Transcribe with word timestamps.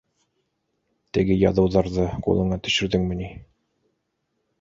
—Теге 1.17 1.35
яҙыуҙарҙы 1.41 2.05
ҡулыңа 2.29 2.57
төшөрҙөңмө 2.69 3.19
ни? 3.21 3.29